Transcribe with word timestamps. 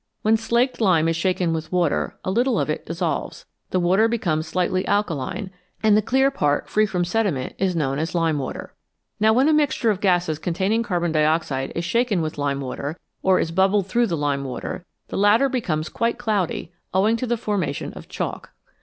When 0.23 0.35
slaked 0.35 0.81
lime 0.81 1.07
is 1.09 1.15
shaken 1.15 1.53
with 1.53 1.71
water, 1.71 2.17
a 2.25 2.31
little 2.31 2.59
of 2.59 2.71
it 2.71 2.87
dissolves, 2.87 3.45
the 3.69 3.79
water 3.79 4.07
becomes 4.07 4.47
slightly 4.47 4.83
alkaline, 4.87 5.51
and 5.83 5.95
the 5.95 6.01
clear 6.01 6.31
part 6.31 6.67
free 6.67 6.87
from 6.87 7.05
sediment 7.05 7.53
is 7.59 7.75
known 7.75 7.99
as 7.99 8.15
lime 8.15 8.39
water. 8.39 8.73
Now 9.19 9.31
when 9.31 9.47
a 9.47 9.53
mixture 9.53 9.91
of 9.91 10.01
gases 10.01 10.39
containing 10.39 10.81
carbon 10.81 11.11
dioxide 11.11 11.71
is 11.75 11.85
shaken 11.85 12.23
with 12.23 12.39
lime 12.39 12.61
water, 12.61 12.97
or 13.21 13.39
is 13.39 13.51
bubbled 13.51 13.85
through 13.85 14.07
the 14.07 14.17
lime 14.17 14.43
water, 14.43 14.85
the 15.09 15.17
latter 15.19 15.47
becomes 15.47 15.87
quite 15.87 16.17
cloudy, 16.17 16.71
owing 16.95 17.15
to 17.17 17.27
the 17.27 17.37
formation 17.37 17.93
of 17.93 18.09
chalk. 18.09 18.53